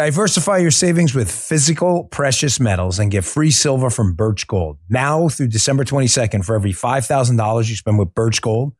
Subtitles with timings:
[0.00, 4.78] Diversify your savings with physical precious metals and get free silver from Birch Gold.
[4.88, 8.72] Now through December 22nd, for every $5,000 you spend with Birch Gold,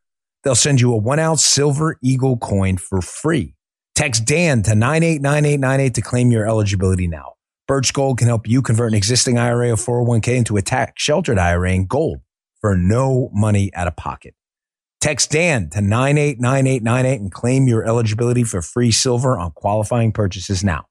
[0.43, 3.55] they'll send you a one ounce silver eagle coin for free.
[3.95, 7.35] Text Dan to 989898 to claim your eligibility now.
[7.69, 11.39] Birch Gold can help you convert an existing IRA or 401k into a tax sheltered
[11.39, 12.23] IRA in gold
[12.63, 14.35] for no money out of pocket.
[15.03, 20.87] Text Dan to 989898 and claim your eligibility for free silver on qualifying purchases now.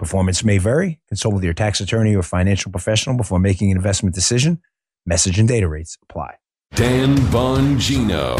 [0.00, 0.98] Performance may vary.
[1.08, 4.58] Consult with your tax attorney or financial professional before making an investment decision.
[5.04, 6.36] Message and data rates apply.
[6.74, 8.38] Dan Bongino.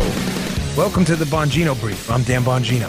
[0.74, 2.10] Welcome to the Bongino Brief.
[2.10, 2.88] I'm Dan Bongino.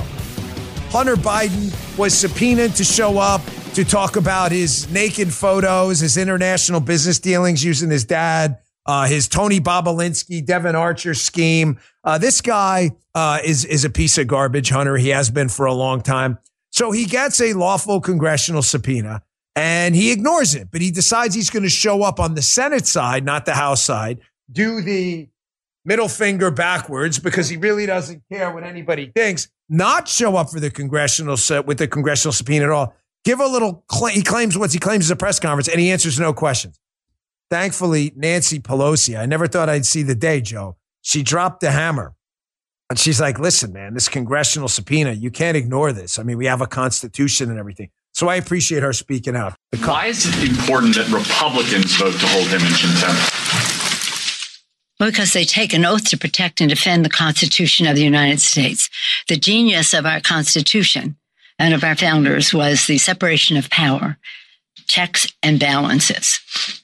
[0.90, 3.42] Hunter Biden was subpoenaed to show up
[3.74, 9.28] to talk about his naked photos, his international business dealings using his dad, uh, his
[9.28, 11.78] Tony Bobulinski, Devon Archer scheme.
[12.06, 14.96] Uh, this guy uh, is is a piece of garbage, Hunter.
[14.96, 16.38] He has been for a long time.
[16.82, 19.22] So he gets a lawful congressional subpoena
[19.56, 22.88] and he ignores it, but he decides he's going to show up on the Senate
[22.88, 24.18] side, not the House side,
[24.52, 25.30] do the
[25.86, 30.60] middle finger backwards because he really doesn't care what anybody thinks, not show up for
[30.60, 32.96] the congressional with the congressional subpoena at all.
[33.26, 36.20] Give a little, he claims what he claims is a press conference and he answers
[36.20, 36.80] no questions.
[37.52, 40.78] Thankfully, Nancy Pelosi, I never thought I'd see the day, Joe.
[41.04, 42.16] She dropped the hammer
[42.92, 46.20] and she's like, listen, man, this congressional subpoena, you can't ignore this.
[46.20, 47.90] I mean, we have a constitution and everything.
[48.14, 49.56] So I appreciate her speaking out.
[49.86, 53.38] Why is it important that Republicans vote to hold him in contempt?
[55.00, 58.90] because they take an oath to protect and defend the Constitution of the United States.
[59.30, 61.16] The genius of our Constitution
[61.58, 64.18] and of our founders was the separation of power,
[64.86, 66.40] checks and balances.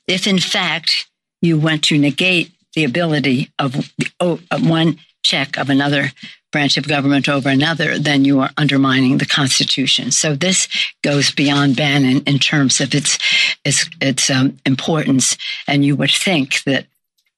[0.08, 1.08] If in fact
[1.42, 3.92] you want to negate the ability of
[4.61, 4.97] one
[5.28, 6.11] check of another
[6.52, 10.11] branch of government over another, then you are undermining the Constitution.
[10.11, 10.67] So this
[11.03, 13.20] goes beyond Bannon in terms of its
[13.66, 15.38] its, its um, importance.
[15.67, 16.86] And you would think that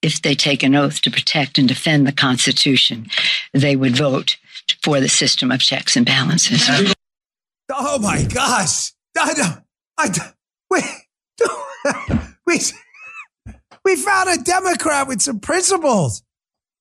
[0.02, 3.08] if they take an oath to protect and defend the Constitution,
[3.52, 4.36] they would vote
[4.82, 6.68] for the system of checks and balances.
[7.72, 8.92] Oh my gosh!
[9.16, 9.54] I,
[9.98, 10.32] I,
[10.70, 10.84] wait,
[12.46, 12.58] we
[13.84, 16.22] we found a Democrat with some principles.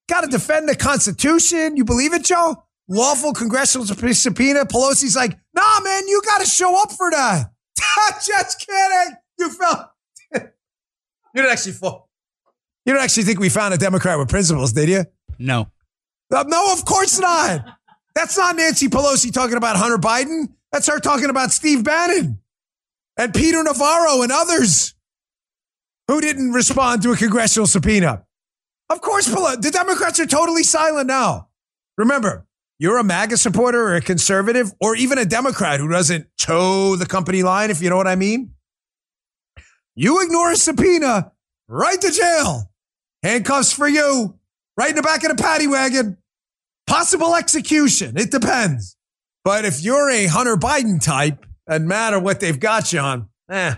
[0.10, 1.78] Got to defend the Constitution.
[1.78, 2.64] You believe it, Joe?
[2.88, 4.66] Lawful congressional subpoena.
[4.66, 7.52] Pelosi's like, nah, man, you got to show up for that.
[8.26, 9.18] Just kidding.
[9.38, 9.86] You felt.
[10.34, 10.42] you
[11.36, 12.10] didn't actually fall.
[12.86, 15.06] You don't actually think we found a Democrat with principles, did you?
[15.38, 15.70] No.
[16.34, 17.64] Uh, no, of course not.
[18.16, 20.48] That's not Nancy Pelosi talking about Hunter Biden.
[20.72, 22.40] That's her talking about Steve Bannon
[23.16, 24.96] and Peter Navarro and others
[26.08, 28.26] who didn't respond to a congressional subpoena.
[28.90, 31.50] Of course, the Democrats are totally silent now.
[31.98, 32.48] Remember,
[32.80, 37.06] you're a MAGA supporter or a conservative or even a Democrat who doesn't toe the
[37.06, 38.54] company line, if you know what I mean.
[39.96, 41.34] You ignore a subpoena,
[41.68, 42.72] right to jail.
[43.22, 44.40] Handcuffs for you,
[44.78, 46.18] right in the back of the paddy wagon.
[46.88, 48.18] Possible execution.
[48.18, 48.96] It depends.
[49.44, 53.76] But if you're a Hunter Biden type, doesn't matter what they've got you on, eh,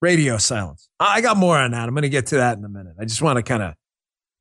[0.00, 0.88] radio silence.
[0.98, 1.86] I got more on that.
[1.86, 2.94] I'm going to get to that in a minute.
[2.98, 3.74] I just want to kind of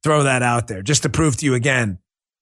[0.03, 2.00] throw that out there just to prove to you again.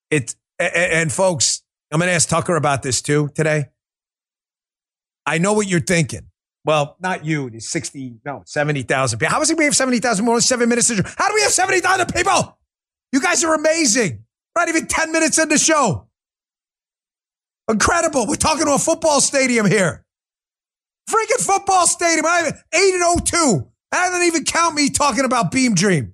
[0.10, 3.66] It and folks, I'm going to ask Tucker about this too today.
[5.26, 6.28] I know what you're thinking.
[6.66, 7.50] Well, not you.
[7.54, 9.34] It's 60, no, 70,000 people.
[9.34, 10.90] How is it we have 70,000 more than seven minutes?
[10.90, 12.58] How do we have 70,000 people?
[13.12, 14.26] You guys are amazing.
[14.56, 16.08] Not even 10 minutes in the show.
[17.70, 18.28] Incredible.
[18.28, 20.04] We're talking to a football stadium here.
[21.10, 22.26] Freaking football stadium.
[22.26, 23.68] I have 8 and 02.
[23.92, 26.14] I didn't even count me talking about Beam Dream.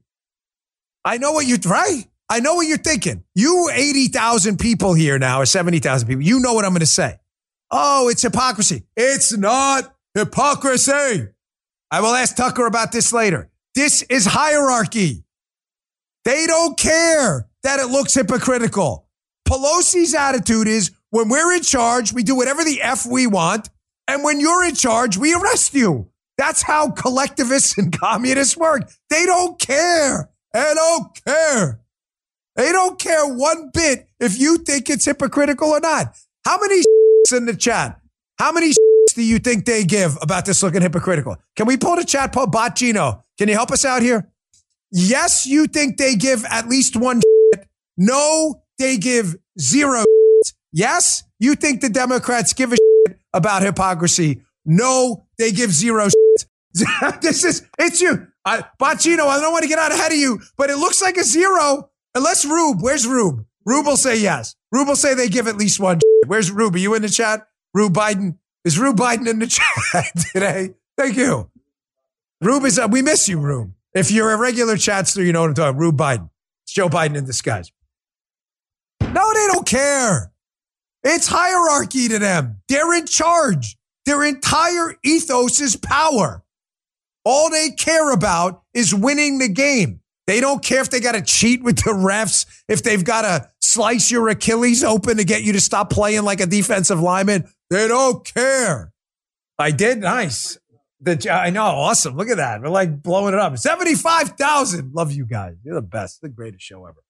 [1.06, 2.04] I know what you're right.
[2.28, 3.24] I know what you're thinking.
[3.36, 7.20] You 80,000 people here now, or 70,000 people, you know what I'm going to say.
[7.70, 8.84] Oh, it's hypocrisy.
[8.98, 11.28] It's not hypocrisy.
[11.92, 13.52] I will ask Tucker about this later.
[13.76, 15.24] This is hierarchy.
[16.24, 19.08] They don't care that it looks hypocritical.
[19.48, 23.70] Pelosi's attitude is when we're in charge, we do whatever the F we want.
[24.08, 26.10] And when you're in charge, we arrest you.
[26.38, 28.90] That's how collectivists and communists work.
[29.12, 30.32] They don't care.
[30.56, 31.82] They don't care.
[32.56, 36.16] They don't care one bit if you think it's hypocritical or not.
[36.46, 36.82] How many
[37.34, 38.00] in the chat?
[38.40, 38.72] How many
[39.16, 41.36] do you think they give about this looking hypocritical?
[41.58, 42.46] Can we pull the chat poll?
[42.46, 44.32] Botchino, can you help us out here?
[44.92, 47.22] Yes, you think they give at least one.
[47.98, 50.06] No, they give zero.
[50.72, 54.44] Yes, you think the Democrats give a shit about hypocrisy.
[54.64, 56.08] No, they give zero
[57.22, 58.28] this is, it's you.
[58.46, 61.18] I, Bacino, I don't want to get out ahead of you, but it looks like
[61.18, 61.90] a zero.
[62.14, 63.46] Unless Rube, where's Rube?
[63.66, 64.56] Rube will say yes.
[64.72, 66.00] Rube will say they give at least one.
[66.28, 66.76] Where's Rube?
[66.76, 67.48] Are you in the chat?
[67.74, 69.48] Rube Biden, Is Rube Biden in the
[69.94, 70.76] chat today?
[70.98, 71.50] Thank you.
[72.42, 73.74] Rube is, uh, we miss you, Rube.
[73.94, 75.80] If you're a regular chatster, you know what I'm talking about.
[75.80, 76.30] Rube Biden.
[76.64, 77.72] It's Joe Biden in disguise.
[79.02, 80.32] No, they don't care.
[81.04, 82.62] It's hierarchy to them.
[82.68, 83.78] They're in charge.
[84.06, 86.44] Their entire ethos is power.
[87.26, 90.02] All they care about is winning the game.
[90.28, 93.50] They don't care if they got to cheat with the refs, if they've got to
[93.60, 97.48] slice your Achilles open to get you to stop playing like a defensive lineman.
[97.70, 98.92] They don't care.
[99.60, 100.58] I did nice.
[101.02, 102.16] The, I know, awesome.
[102.16, 102.62] Look at that.
[102.62, 103.58] We're like blowing it up.
[103.58, 104.94] 75,000.
[104.94, 105.56] Love you guys.
[105.64, 106.22] You're the best.
[106.22, 107.04] The greatest show ever.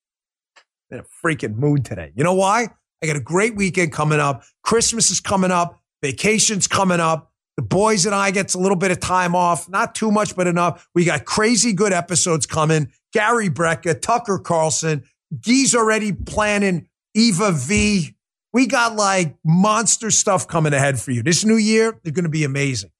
[0.91, 2.11] In a freaking mood today.
[2.15, 2.67] You know why?
[3.01, 4.43] I got a great weekend coming up.
[4.63, 5.79] Christmas is coming up.
[6.01, 7.31] Vacation's coming up.
[7.57, 10.45] The boys and I gets a little bit of time off, not too much, but
[10.45, 10.87] enough.
[10.93, 12.91] We got crazy good episodes coming.
[13.13, 15.03] Gary Brecka, Tucker Carlson,
[15.39, 18.15] Gee's already planning Eva V.
[18.51, 21.23] We got like monster stuff coming ahead for you.
[21.23, 22.91] This new year, they're going to be amazing.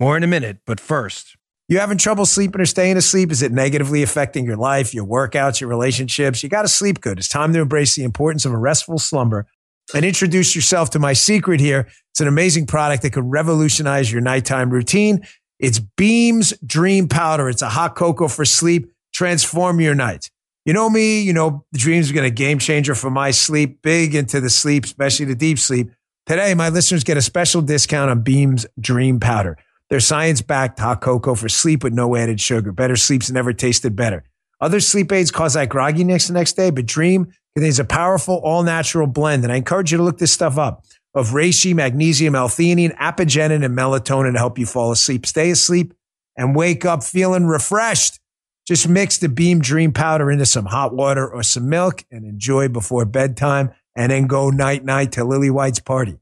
[0.00, 1.36] More in a minute, but first.
[1.68, 3.32] You having trouble sleeping or staying asleep?
[3.32, 6.42] Is it negatively affecting your life, your workouts, your relationships?
[6.42, 7.18] You got to sleep good.
[7.18, 9.46] It's time to embrace the importance of a restful slumber
[9.94, 11.88] and introduce yourself to my secret here.
[12.10, 15.26] It's an amazing product that could revolutionize your nighttime routine.
[15.58, 17.48] It's Beams Dream Powder.
[17.48, 18.92] It's a hot cocoa for sleep.
[19.14, 20.30] Transform your night.
[20.64, 23.82] You know me, you know, the dreams are going to game changer for my sleep,
[23.82, 25.90] big into the sleep, especially the deep sleep.
[26.26, 29.58] Today, my listeners get a special discount on Beams Dream Powder.
[29.90, 32.72] Their science backed hot cocoa for sleep with no added sugar.
[32.72, 34.24] Better sleep's never tasted better.
[34.64, 38.62] Other sleep aids cause that grogginess the next day, but Dream contains a powerful all
[38.62, 39.44] natural blend.
[39.44, 43.76] And I encourage you to look this stuff up of reishi, magnesium, L-theanine, apigenin, and
[43.76, 45.92] melatonin to help you fall asleep, stay asleep,
[46.34, 48.20] and wake up feeling refreshed.
[48.66, 52.68] Just mix the Beam Dream powder into some hot water or some milk and enjoy
[52.68, 56.12] before bedtime and then go night night to Lily White's party.
[56.12, 56.18] Do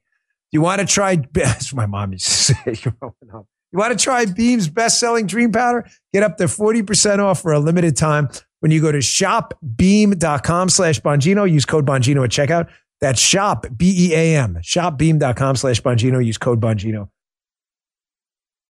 [0.50, 3.46] you want to try, that's my mom used to say growing up.
[3.72, 5.88] You want to try Beam's best selling dream powder?
[6.12, 8.28] Get up to 40% off for a limited time
[8.60, 11.50] when you go to shopbeam.com slash Bongino.
[11.50, 12.68] Use code Bongino at checkout.
[13.00, 16.24] That's shop, B E A M, shopbeam.com slash Bongino.
[16.24, 17.08] Use code Bongino.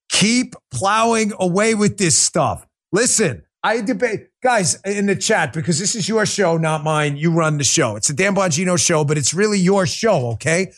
[0.10, 2.66] Keep plowing away with this stuff.
[2.92, 7.18] Listen, I debate, guys, in the chat, because this is your show, not mine.
[7.18, 7.96] You run the show.
[7.96, 10.72] It's a Dan Bongino show, but it's really your show, okay?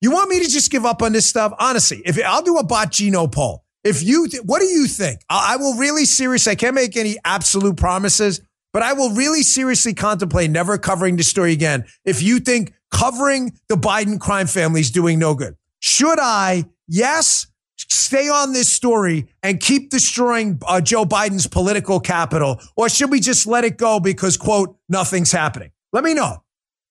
[0.00, 1.52] You want me to just give up on this stuff?
[1.58, 3.64] Honestly, if I'll do a Bongino poll.
[3.88, 5.20] If you, th- what do you think?
[5.30, 8.40] I, I will really seriously, I can't make any absolute promises,
[8.72, 11.86] but I will really seriously contemplate never covering the story again.
[12.04, 16.66] If you think covering the Biden crime family is doing no good, should I?
[16.86, 17.46] Yes.
[17.76, 23.20] Stay on this story and keep destroying uh, Joe Biden's political capital, or should we
[23.20, 25.70] just let it go because, quote, nothing's happening?
[25.92, 26.42] Let me know.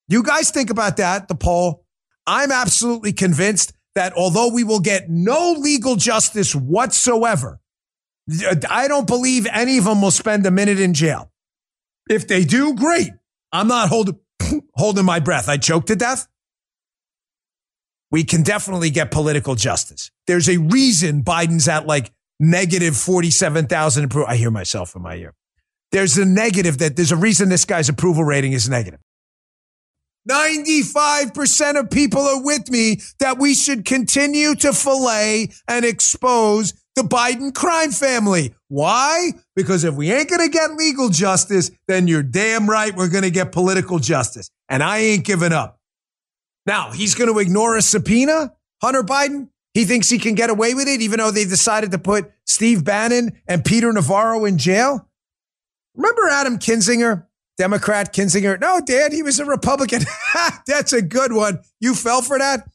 [0.07, 1.85] You guys think about that, the poll.
[2.25, 7.59] I'm absolutely convinced that although we will get no legal justice whatsoever,
[8.69, 11.31] I don't believe any of them will spend a minute in jail.
[12.07, 13.09] If they do, great.
[13.51, 14.19] I'm not holding
[14.75, 15.49] holding my breath.
[15.49, 16.27] I choke to death.
[18.11, 20.11] We can definitely get political justice.
[20.27, 24.29] There's a reason Biden's at like negative 47,000 approval.
[24.29, 25.33] I hear myself in my ear.
[25.91, 28.99] There's a negative that there's a reason this guy's approval rating is negative.
[30.29, 37.03] 95% of people are with me that we should continue to fillet and expose the
[37.03, 38.53] Biden crime family.
[38.69, 39.33] Why?
[39.55, 43.23] Because if we ain't going to get legal justice, then you're damn right we're going
[43.23, 44.49] to get political justice.
[44.67, 45.79] And I ain't giving up.
[46.65, 49.49] Now, he's going to ignore a subpoena, Hunter Biden.
[49.73, 52.83] He thinks he can get away with it, even though they decided to put Steve
[52.83, 55.07] Bannon and Peter Navarro in jail.
[55.95, 57.26] Remember Adam Kinzinger?
[57.57, 58.59] Democrat Kinzinger.
[58.59, 60.03] No, Dad, he was a Republican.
[60.67, 61.59] That's a good one.
[61.79, 62.69] You fell for that?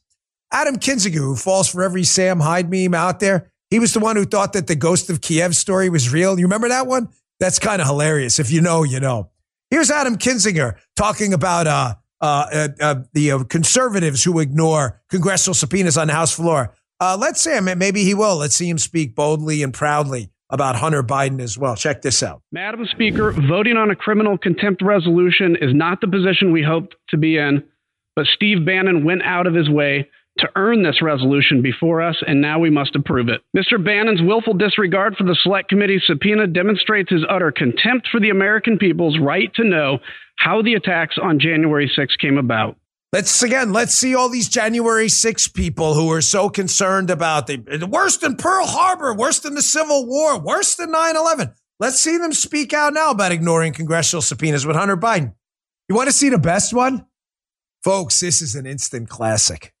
[0.51, 3.51] Adam Kinzinger, who falls for every Sam Hyde meme out there.
[3.69, 6.37] He was the one who thought that the Ghost of Kiev story was real.
[6.37, 7.09] You remember that one?
[7.39, 8.37] That's kind of hilarious.
[8.39, 9.31] If you know, you know.
[9.71, 15.55] Here's Adam Kinzinger talking about uh, uh, uh, uh the uh, conservatives who ignore congressional
[15.55, 16.75] subpoenas on the House floor.
[16.99, 18.37] Uh, let's say maybe he will.
[18.37, 21.75] Let's see him speak boldly and proudly about Hunter Biden as well.
[21.75, 22.43] Check this out.
[22.51, 27.17] Madam Speaker, voting on a criminal contempt resolution is not the position we hoped to
[27.17, 27.63] be in,
[28.15, 30.07] but Steve Bannon went out of his way
[30.37, 33.41] to earn this resolution before us, and now we must approve it.
[33.57, 33.83] Mr.
[33.83, 38.77] Bannon's willful disregard for the Select Committee's subpoena demonstrates his utter contempt for the American
[38.77, 39.99] people's right to know
[40.35, 42.77] how the attacks on January 6 came about.
[43.13, 47.87] Let's again, let's see all these January 6 people who are so concerned about the,
[47.87, 51.53] worse than Pearl Harbor, worse than the Civil War, worse than 9 11.
[51.79, 55.35] Let's see them speak out now about ignoring congressional subpoenas with Hunter Biden.
[55.87, 57.05] You want to see the best one?
[57.83, 59.75] Folks, this is an instant classic.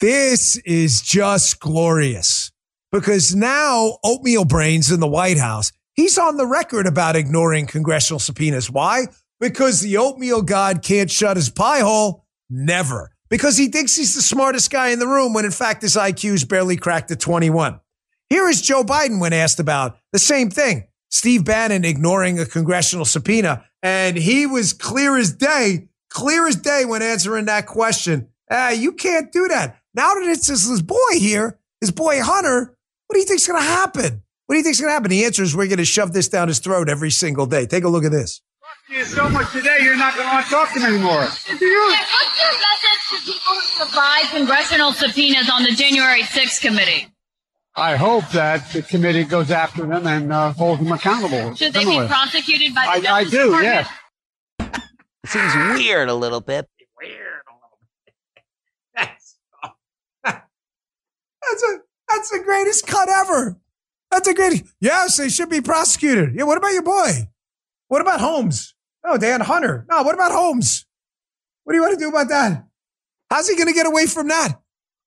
[0.00, 2.50] This is just glorious
[2.90, 8.18] because now Oatmeal Brains in the White House, he's on the record about ignoring congressional
[8.18, 8.68] subpoenas.
[8.68, 9.06] Why?
[9.38, 12.25] Because the oatmeal god can't shut his pie hole.
[12.48, 13.12] Never.
[13.28, 16.44] Because he thinks he's the smartest guy in the room when in fact his IQ's
[16.44, 17.80] barely cracked at 21.
[18.28, 20.88] Here is Joe Biden when asked about the same thing.
[21.10, 23.64] Steve Bannon ignoring a congressional subpoena.
[23.82, 28.28] And he was clear as day, clear as day when answering that question.
[28.50, 29.78] Ah, you can't do that.
[29.94, 32.76] Now that it's his boy here, his boy Hunter,
[33.06, 34.22] what do you think's going to happen?
[34.46, 35.10] What do you think's going to happen?
[35.10, 37.66] The answer is we're going to shove this down his throat every single day.
[37.66, 38.40] Take a look at this.
[38.88, 41.20] You so much today, you're not going to want to talk to him anymore.
[41.22, 47.08] What's your message to people who survived congressional subpoenas on the January 6th committee?
[47.74, 51.54] I hope that the committee goes after them and uh, holds them accountable.
[51.56, 53.64] Should they be prosecuted by the I, I do, Department?
[53.64, 54.80] yes.
[55.26, 56.68] Seems weird a little bit.
[56.96, 58.44] weird a little bit.
[58.94, 59.36] That's,
[60.24, 61.78] that's a
[62.08, 63.58] that's the greatest cut ever.
[64.12, 64.62] That's a great.
[64.80, 66.34] Yes, they should be prosecuted.
[66.36, 66.44] Yeah.
[66.44, 67.28] What about your boy?
[67.88, 68.74] What about Holmes?
[69.06, 69.86] No, Dan Hunter.
[69.88, 70.02] No.
[70.02, 70.84] What about Holmes?
[71.64, 72.64] What do you want to do about that?
[73.30, 74.60] How's he going to get away from that?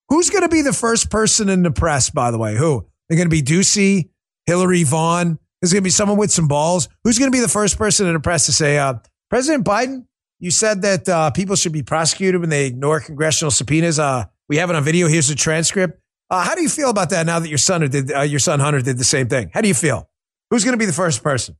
[0.08, 2.10] Who's going to be the first person in the press?
[2.10, 2.86] By the way, who?
[3.08, 4.10] They're going to be Doocy,
[4.46, 5.38] Hillary Vaughn.
[5.60, 6.88] There's going to be someone with some balls.
[7.04, 8.94] Who's going to be the first person in the press to say, uh,
[9.28, 10.06] President Biden,
[10.38, 13.98] you said that uh, people should be prosecuted when they ignore congressional subpoenas.
[13.98, 15.06] Uh, we have it on video.
[15.06, 16.00] Here's a transcript.
[16.30, 18.60] Uh, how do you feel about that now that your son did uh, your son
[18.60, 19.50] Hunter did the same thing?
[19.52, 20.08] How do you feel?
[20.50, 21.56] Who's going to be the first person?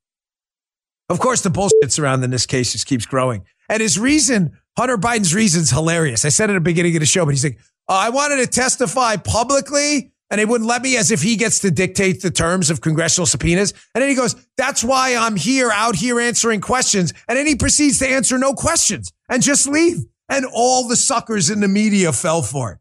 [1.10, 3.44] Of course, the bullshit surrounding this case just keeps growing.
[3.68, 6.24] And his reason, Hunter Biden's reason is hilarious.
[6.24, 8.46] I said at the beginning of the show, but he's like, uh, I wanted to
[8.46, 12.70] testify publicly and they wouldn't let me as if he gets to dictate the terms
[12.70, 13.72] of congressional subpoenas.
[13.94, 17.12] And then he goes, that's why I'm here, out here answering questions.
[17.28, 20.04] And then he proceeds to answer no questions and just leave.
[20.28, 22.78] And all the suckers in the media fell for it.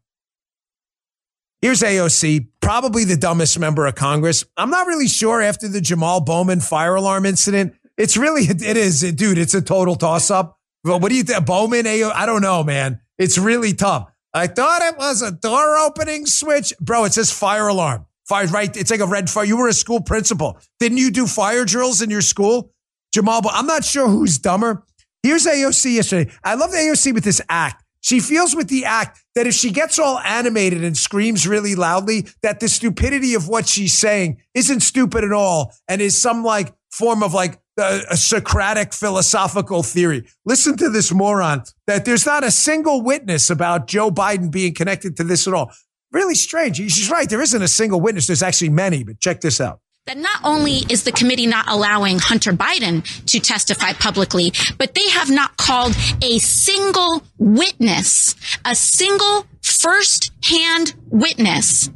[1.60, 4.44] Here's AOC, probably the dumbest member of Congress.
[4.56, 7.74] I'm not really sure after the Jamal Bowman fire alarm incident.
[8.00, 10.58] It's really, it is, dude, it's a total toss up.
[10.84, 11.44] What do you think?
[11.44, 12.10] Bowman, AO?
[12.14, 12.98] I don't know, man.
[13.18, 14.10] It's really tough.
[14.32, 16.72] I thought it was a door opening switch.
[16.80, 18.06] Bro, it says fire alarm.
[18.26, 18.74] Fire, right?
[18.74, 19.44] It's like a red fire.
[19.44, 20.58] You were a school principal.
[20.78, 22.72] Didn't you do fire drills in your school?
[23.12, 24.86] Jamal, I'm not sure who's dumber.
[25.22, 26.32] Here's AOC yesterday.
[26.42, 27.84] I love the AOC with this act.
[28.00, 32.28] She feels with the act that if she gets all animated and screams really loudly,
[32.40, 36.72] that the stupidity of what she's saying isn't stupid at all and is some like
[36.90, 40.26] form of like a, a Socratic philosophical theory.
[40.44, 45.16] Listen to this moron that there's not a single witness about Joe Biden being connected
[45.16, 45.72] to this at all.
[46.12, 46.76] Really strange.
[46.76, 47.28] She's right.
[47.28, 48.26] There isn't a single witness.
[48.26, 52.18] There's actually many, but check this out that not only is the committee not allowing
[52.18, 59.46] Hunter Biden to testify publicly, but they have not called a single witness, a single
[59.62, 61.90] first hand witness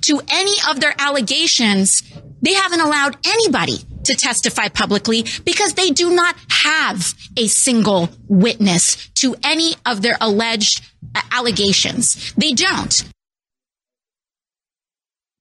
[0.00, 2.02] to any of their allegations.
[2.40, 9.08] They haven't allowed anybody to testify publicly because they do not have a single witness
[9.14, 10.82] to any of their alleged
[11.14, 12.32] uh, allegations.
[12.34, 13.04] They don't.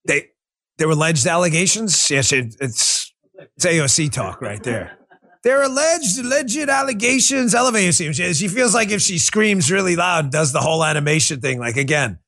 [0.06, 0.30] They
[0.78, 2.10] their alleged allegations.
[2.10, 4.98] Yes, it, it's it's AOC talk right there.
[5.44, 7.56] They're alleged, alleged allegations.
[7.56, 11.60] Elevate she, she feels like if she screams really loud does the whole animation thing,
[11.60, 12.20] like again,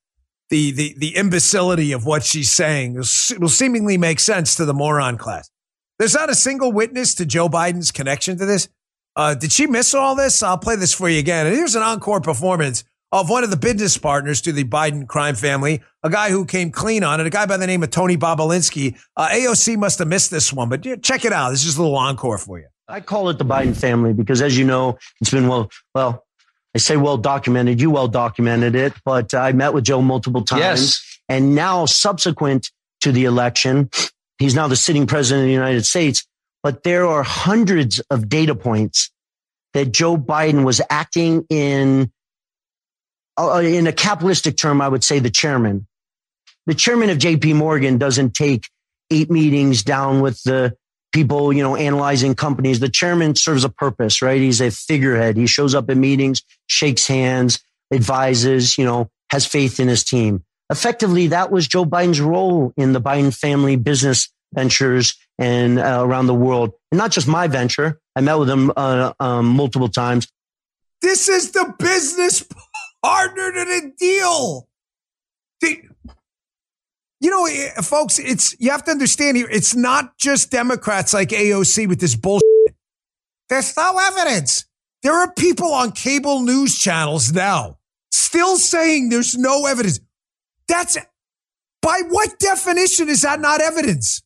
[0.50, 5.16] the the the imbecility of what she's saying will seemingly make sense to the moron
[5.16, 5.48] class.
[5.98, 8.68] There's not a single witness to Joe Biden's connection to this.
[9.16, 10.42] Uh, did she miss all this?
[10.42, 11.46] I'll play this for you again.
[11.46, 12.82] And here's an encore performance
[13.12, 16.72] of one of the business partners to the Biden crime family, a guy who came
[16.72, 18.98] clean on it, a guy by the name of Tony Bobulinski.
[19.16, 21.50] Uh, AOC must have missed this one, but check it out.
[21.50, 22.66] This is a little encore for you.
[22.88, 26.24] I call it the Biden family because, as you know, it's been well, well,
[26.74, 27.80] I say well documented.
[27.80, 30.60] You well documented it, but I met with Joe multiple times.
[30.60, 31.20] Yes.
[31.28, 33.90] And now, subsequent to the election,
[34.38, 36.26] he's now the sitting president of the United States.
[36.62, 39.10] But there are hundreds of data points
[39.74, 42.10] that Joe Biden was acting in
[43.36, 45.86] uh, in a capitalistic term, I would say the chairman.
[46.66, 48.68] The chairman of JP Morgan doesn't take
[49.10, 50.76] eight meetings down with the
[51.12, 52.80] people, you know, analyzing companies.
[52.80, 54.40] The chairman serves a purpose, right?
[54.40, 55.36] He's a figurehead.
[55.36, 57.60] He shows up at meetings, shakes hands,
[57.92, 60.44] advises, you know, has faith in his team.
[60.70, 66.26] Effectively, that was Joe Biden's role in the Biden family business ventures and uh, around
[66.26, 66.72] the world.
[66.90, 68.00] And not just my venture.
[68.16, 70.28] I met with him uh, um, multiple times.
[71.02, 72.42] This is the business
[73.02, 74.68] partner to the deal.
[75.60, 75.82] The,
[77.20, 79.48] you know, eh, folks, it's you have to understand here.
[79.50, 82.44] It's not just Democrats like AOC with this bullshit.
[83.48, 84.64] There's no evidence.
[85.02, 87.76] There are people on cable news channels now
[88.34, 90.00] still saying there's no evidence.
[90.68, 90.96] That's
[91.82, 94.22] by what definition is that not evidence?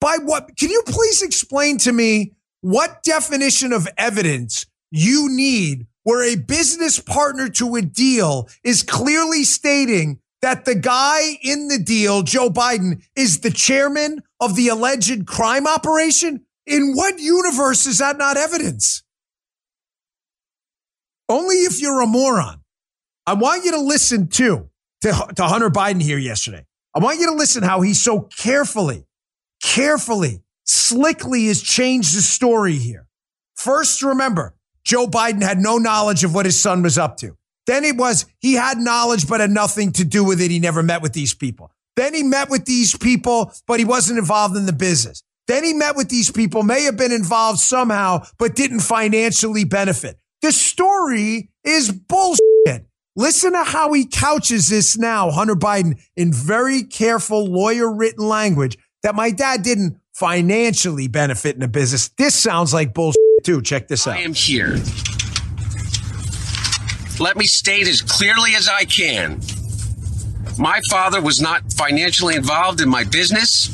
[0.00, 0.56] By what?
[0.56, 7.00] Can you please explain to me what definition of evidence you need where a business
[7.00, 13.02] partner to a deal is clearly stating that the guy in the deal, Joe Biden,
[13.16, 16.44] is the chairman of the alleged crime operation?
[16.66, 19.02] In what universe is that not evidence?
[21.28, 22.60] Only if you're a moron.
[23.26, 24.67] I want you to listen too
[25.02, 26.64] to, to Hunter Biden here yesterday.
[26.94, 29.06] I want you to listen how he so carefully,
[29.62, 33.06] carefully, slickly has changed the story here.
[33.56, 37.36] First, remember, Joe Biden had no knowledge of what his son was up to.
[37.66, 40.50] Then it was he had knowledge but had nothing to do with it.
[40.50, 41.70] He never met with these people.
[41.96, 45.22] Then he met with these people, but he wasn't involved in the business.
[45.48, 50.18] Then he met with these people, may have been involved somehow, but didn't financially benefit.
[50.40, 52.47] The story is bullshit.
[53.18, 58.78] Listen to how he couches this now, Hunter Biden, in very careful lawyer written language
[59.02, 62.10] that my dad didn't financially benefit in the business.
[62.16, 63.60] This sounds like bullshit too.
[63.60, 64.14] Check this out.
[64.14, 64.76] I am here.
[67.18, 69.40] Let me state as clearly as I can.
[70.56, 73.68] My father was not financially involved in my business.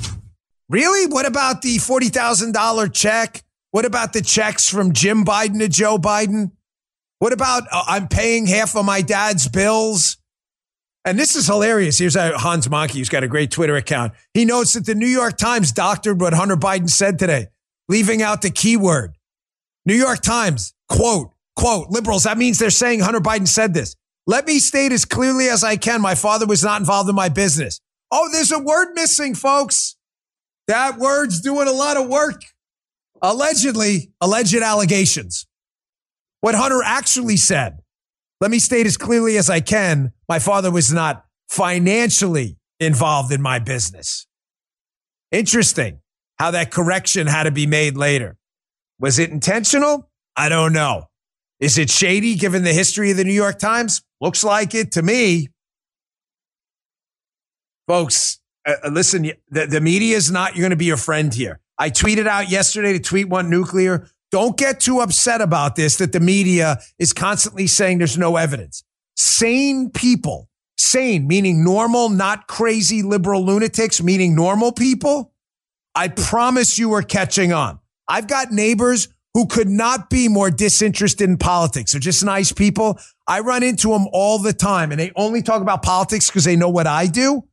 [0.71, 1.05] Really?
[1.13, 3.43] What about the $40,000 check?
[3.73, 6.53] What about the checks from Jim Biden to Joe Biden?
[7.19, 10.19] What about uh, I'm paying half of my dad's bills?
[11.05, 11.99] And this is hilarious.
[11.99, 14.15] Here's Hans Mahncke, who's got a great Twitter account.
[14.33, 17.49] He notes that the New York Times doctored what Hunter Biden said today,
[17.89, 19.15] leaving out the keyword.
[19.85, 23.95] New York Times, quote, quote, liberals, that means they're saying Hunter Biden said this.
[24.27, 27.29] Let me state as clearly as I can my father was not involved in my
[27.29, 27.81] business.
[28.11, 29.97] Oh, there's a word missing, folks.
[30.69, 32.43] That word's doing a lot of work.
[33.21, 35.47] Allegedly, alleged allegations.
[36.45, 37.79] What Hunter actually said.
[38.39, 43.41] Let me state as clearly as I can my father was not financially involved in
[43.41, 44.27] my business.
[45.33, 46.01] Interesting
[46.39, 48.37] how that correction had to be made later.
[49.01, 50.11] Was it intentional?
[50.37, 51.07] I don't know.
[51.61, 54.03] Is it shady given the history of the New York Times?
[54.21, 55.49] Looks like it to me.
[57.89, 61.61] Folks, uh, uh listen, the, the media is not going to be your friend here.
[61.79, 64.11] I tweeted out yesterday to tweet one nuclear.
[64.35, 68.83] Don't get too upset about this that the media is constantly saying there's no evidence.
[69.15, 75.33] Sane people, sane, meaning normal, not crazy liberal lunatics, meaning normal people.
[75.95, 77.79] I promise you are catching on.
[78.09, 81.93] I've got neighbors who could not be more disinterested in politics.
[81.93, 82.99] They're just nice people.
[83.29, 86.57] I run into them all the time and they only talk about politics because they
[86.57, 87.45] know what I do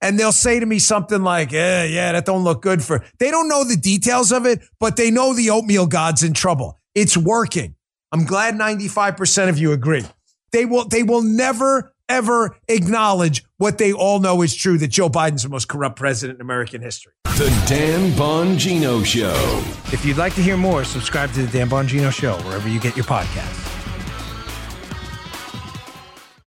[0.00, 3.30] and they'll say to me something like, "Yeah, yeah, that don't look good for." They
[3.30, 6.78] don't know the details of it, but they know the oatmeal god's in trouble.
[6.94, 7.74] It's working.
[8.12, 10.04] I'm glad 95% of you agree.
[10.52, 15.08] They will they will never ever acknowledge what they all know is true that Joe
[15.08, 17.12] Biden's the most corrupt president in American history.
[17.24, 19.62] The Dan Bongino Show.
[19.92, 22.96] If you'd like to hear more, subscribe to the Dan Bongino Show wherever you get
[22.96, 23.75] your podcasts.